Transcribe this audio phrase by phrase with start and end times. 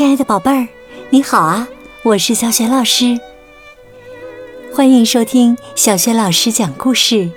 [0.00, 0.66] 亲爱的宝贝儿，
[1.10, 1.68] 你好啊！
[2.04, 3.20] 我是小雪老师，
[4.72, 7.28] 欢迎收听小雪老师讲故事，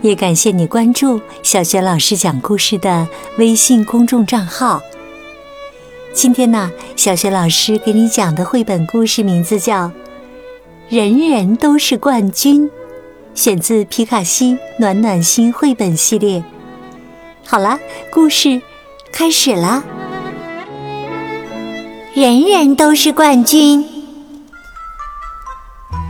[0.00, 4.80] 也感谢你关注小雪老师讲故事的微信公众账号。
[6.14, 9.88] 今天呢，小雪老师给你讲的绘本故事名字叫
[10.88, 12.66] 《人人都是冠军》，
[13.34, 16.42] 选自皮卡西暖暖心绘本系列。
[17.44, 17.78] 好了，
[18.10, 18.62] 故事
[19.12, 19.84] 开始了。
[22.14, 23.86] 人人都是冠军。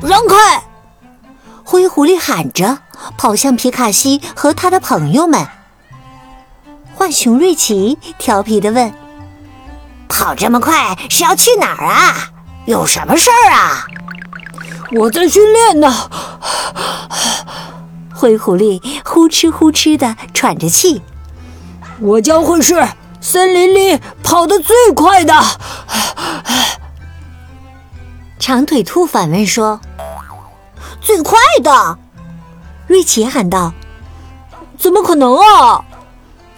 [0.00, 0.62] 让开！
[1.64, 2.78] 灰狐狸喊着，
[3.18, 5.46] 跑向皮卡西和他的朋友们。
[6.96, 8.92] 浣熊瑞奇调皮的问
[10.08, 12.30] ：“跑这么快是要去哪儿啊？
[12.64, 13.84] 有什么事儿啊？”
[14.92, 15.92] 我在训练呢。
[18.14, 21.02] 灰狐狸呼哧呼哧的喘着气。
[22.00, 22.88] 我将会是。
[23.28, 25.34] 森林里跑得最快的，
[28.38, 29.82] 长腿兔反问说
[31.02, 31.98] ：“最快的？”
[32.88, 33.74] 瑞奇喊道
[34.80, 35.84] ：“怎么可能啊！”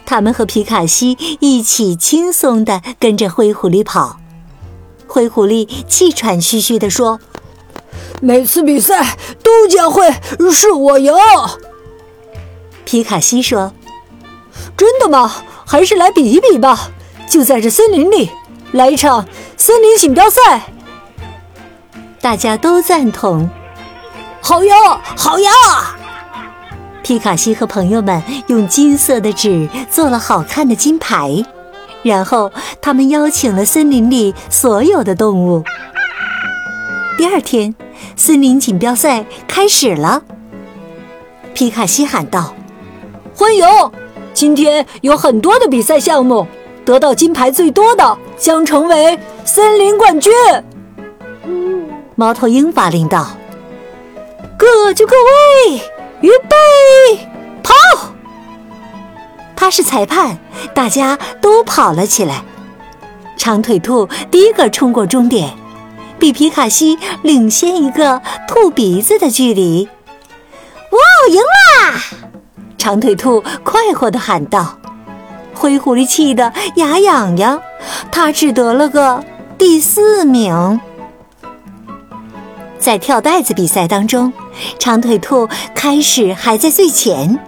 [0.07, 4.21] 他们和皮卡西一起轻松地跟着灰狐狸跑。
[5.09, 7.19] 灰狐狸气喘吁吁地说
[8.23, 10.09] ：“每次比赛都将会
[10.53, 11.13] 是我赢。”
[12.87, 13.73] 皮卡西说
[14.79, 15.33] ：“真的吗？”
[15.71, 16.91] 还是来比一比吧，
[17.29, 18.29] 就在这森林里
[18.73, 19.25] 来一场
[19.57, 20.63] 森林锦标赛。
[22.21, 23.49] 大家都赞同，
[24.41, 24.75] 好呀，
[25.17, 25.51] 好呀！
[27.05, 31.45] 皮卡西和朋友们用金色的纸做了好看的金牌，
[32.03, 32.51] 然后
[32.83, 35.63] 他们邀请了森林里所有的动物。
[37.17, 37.73] 第二天，
[38.17, 40.25] 森林锦标赛开始了。
[41.55, 42.57] 皮卡西喊道
[43.37, 43.65] ：“欢迎！”
[44.33, 46.47] 今天有很多的比赛项目，
[46.85, 50.33] 得到金牌最多的将成为森林冠军。
[52.15, 53.31] 猫头鹰发令道
[54.57, 55.81] ：“各就各位，
[56.21, 57.29] 预备，
[57.63, 57.75] 跑！”
[59.57, 60.39] 他是裁判，
[60.75, 62.45] 大家都跑了起来。
[63.37, 65.51] 长腿兔第一个冲过终点，
[66.19, 69.89] 比皮卡西领先一个兔鼻子的距离。
[70.91, 70.99] 哇，
[71.31, 72.30] 赢啦！
[72.91, 74.77] 长腿兔快活地喊道
[75.55, 77.63] ：“灰狐狸气得牙痒痒，
[78.11, 79.23] 他只得了个
[79.57, 80.81] 第四名。”
[82.81, 84.33] 在跳袋子比赛当中，
[84.81, 87.39] 长腿兔开始还在最前，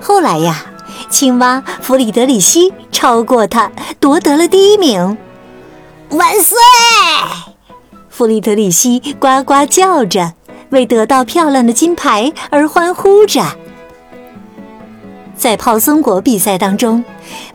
[0.00, 0.64] 后来呀，
[1.10, 5.18] 青蛙弗里德里希超过他，夺得了第一名。
[6.10, 6.56] 万岁！
[8.08, 10.34] 弗里德里希呱呱叫着，
[10.70, 13.42] 为得到漂亮的金牌而欢呼着。
[15.42, 17.04] 在抛松果比赛当中，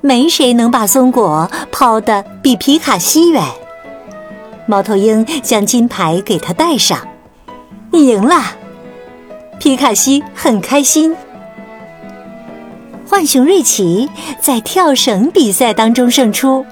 [0.01, 3.41] 没谁能把松果抛得比皮卡西远。
[4.65, 6.99] 猫头鹰将金牌给他戴上，
[7.93, 8.43] 你赢了。
[9.57, 11.15] 皮卡西很开心。
[13.05, 14.09] 浣熊瑞奇
[14.41, 16.65] 在跳绳比赛当中胜出，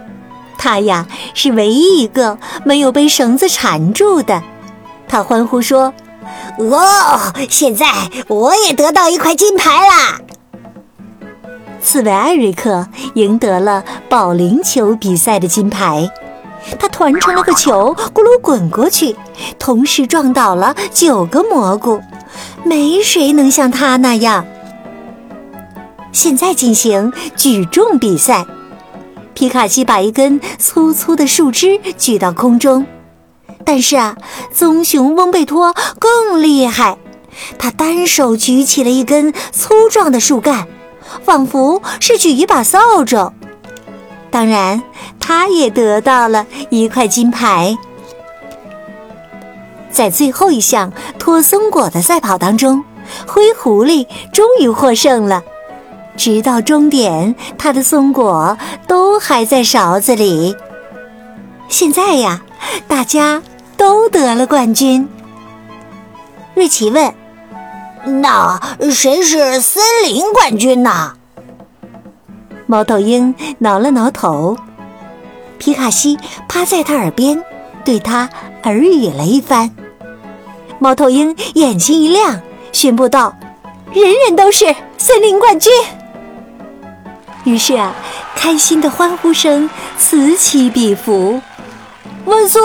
[0.58, 4.44] 他呀是唯一一个没有被绳子缠住的。
[5.08, 5.94] 他欢呼说
[6.60, 7.88] ：“哦，现在
[8.28, 10.20] 我也得到一块金牌啦！”
[11.86, 16.10] 刺猬艾瑞克赢得了保龄球比赛的金牌，
[16.80, 19.16] 他团成了个球，咕噜滚过去，
[19.60, 22.02] 同时撞倒了九个蘑菇，
[22.64, 24.44] 没谁能像他那样。
[26.12, 28.48] 现在进行举重比赛，
[29.36, 32.88] 皮卡西把一根粗粗的树枝举到空中，
[33.64, 34.18] 但是啊，
[34.52, 36.98] 棕熊翁贝托更厉害，
[37.60, 40.68] 他单手举起了一根粗壮的树干。
[41.24, 43.32] 仿佛是举一把扫帚，
[44.32, 44.82] 当然，
[45.20, 47.78] 他也得到了一块金牌。
[49.92, 52.84] 在最后一项脱松果的赛跑当中，
[53.26, 55.42] 灰狐狸终于获胜了。
[56.18, 58.58] 直到终点，他的松果
[58.88, 60.56] 都还在勺子里。
[61.68, 62.42] 现在呀，
[62.88, 63.42] 大家
[63.78, 65.08] 都得了冠军。
[66.54, 67.25] 瑞奇问。
[68.06, 68.60] 那
[68.92, 71.14] 谁是森林冠军呢？
[72.68, 74.58] 猫头鹰挠了挠头，
[75.58, 76.18] 皮卡西
[76.48, 77.44] 趴在他耳边，
[77.84, 78.30] 对他
[78.64, 79.76] 耳语了一番。
[80.80, 82.42] 猫头鹰眼睛一亮，
[82.72, 83.36] 宣布道
[83.94, 85.72] ：“人人都是森林冠军。”
[87.46, 87.94] 于是啊，
[88.36, 91.42] 开心的欢呼声此起彼伏。
[92.26, 92.62] 万岁！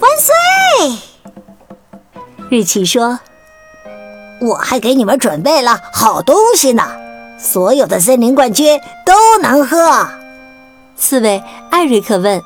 [0.00, 0.98] 万岁！
[2.50, 3.20] 瑞奇说。
[4.42, 6.82] 我还给你们准备了好东西呢，
[7.38, 10.08] 所有的森林冠军都能喝。
[10.96, 12.42] 刺猬艾瑞克问：“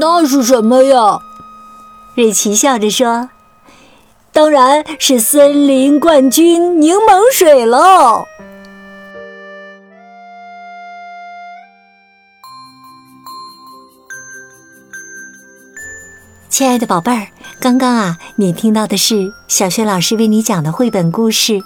[0.00, 1.18] 那是什么呀？
[2.14, 3.28] 瑞奇笑着说
[4.32, 8.24] ：“当然是森林冠军柠檬水喽！”
[16.58, 17.28] 亲爱的宝贝儿，
[17.60, 21.52] 刚刚啊，你听到的是小学老师为你讲的绘本故事《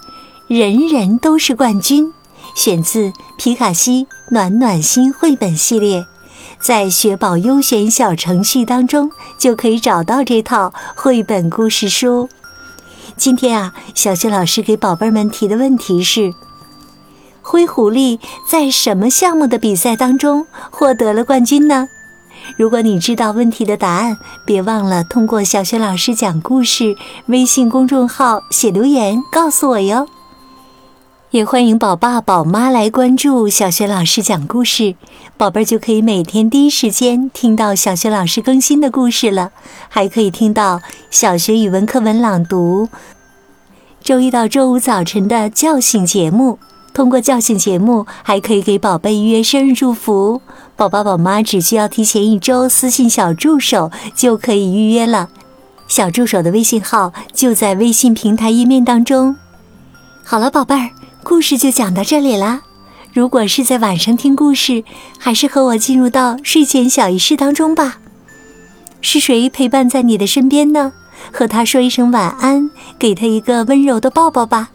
[0.48, 2.08] 人人都是冠军》，
[2.56, 6.04] 选自皮卡西暖暖心绘本系列。
[6.58, 12.28] 在学宝优选小程序当中，就可以找到这套绘本故事书。
[13.16, 16.34] 今天啊，小雪老师给宝贝们提的问题是：
[17.40, 18.18] 灰狐狸
[18.50, 21.86] 在什么项目的比赛当中获得了冠军呢？
[22.56, 30.06] 如果你知道问题的答案，别忘了通过小雪老师讲故事微信公众号写留言告诉我哟。
[31.30, 34.96] 也欢迎宝爸宝妈来关注小学老师讲故事，
[35.36, 39.52] 宝贝儿就可以每天第一时间听到小学老师更新的故事了，
[39.88, 40.80] 还可以听到
[41.10, 42.88] 小学语文课文朗读。
[44.02, 46.58] 周一到周五早晨的叫醒节目，
[46.92, 50.42] 通过叫醒节目还可以给宝贝预约生日祝福，
[50.80, 55.28] 宝宝宝妈只需要提前一周私信小助手就可以预约了。
[55.86, 59.36] 小助手的微信号就在微信平台页面当中。
[60.24, 60.88] 好了，宝贝儿。
[61.22, 62.62] 故事就讲到这里啦。
[63.12, 64.82] 如果是在晚上听故事，
[65.18, 67.98] 还是和我进入到睡前小仪式当中吧。
[69.02, 70.94] 是谁陪伴在你的身边呢？
[71.30, 74.70] 和他说一声晚安，给他一个温柔的抱抱吧。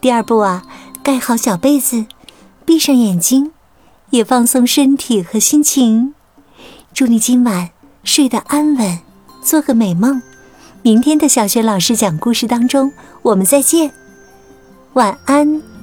[0.00, 0.64] 第二步啊，
[1.04, 2.04] 盖好小被子，
[2.66, 3.52] 闭上眼睛，
[4.14, 6.14] 也放松身体和心情。
[6.92, 7.70] 祝你今晚
[8.04, 9.00] 睡得安稳，
[9.42, 10.22] 做个美梦。
[10.82, 13.92] 明天的小学老师讲故事当中，我们再见。
[14.92, 15.73] 晚安。